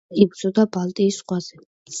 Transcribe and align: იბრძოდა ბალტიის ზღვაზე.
იბრძოდა 0.23 0.65
ბალტიის 0.77 1.21
ზღვაზე. 1.23 1.65